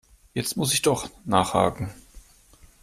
Jetzt 0.33 0.57
muss 0.57 0.73
ich 0.73 0.81
doch 0.81 1.11
nachhaken. 1.25 1.93